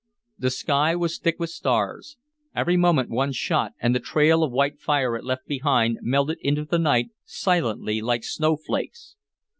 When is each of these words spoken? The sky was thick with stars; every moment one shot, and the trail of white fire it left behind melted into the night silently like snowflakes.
The 0.39 0.49
sky 0.49 0.95
was 0.95 1.19
thick 1.19 1.39
with 1.39 1.51
stars; 1.51 2.17
every 2.55 2.75
moment 2.75 3.11
one 3.11 3.31
shot, 3.33 3.73
and 3.79 3.93
the 3.93 3.99
trail 3.99 4.41
of 4.41 4.51
white 4.51 4.79
fire 4.79 5.15
it 5.15 5.23
left 5.23 5.45
behind 5.45 5.99
melted 6.01 6.39
into 6.41 6.65
the 6.65 6.79
night 6.79 7.11
silently 7.23 8.01
like 8.01 8.23
snowflakes. 8.23 9.15